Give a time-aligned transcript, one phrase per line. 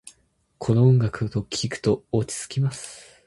[0.57, 3.11] この音楽を聴くと落ち着きます。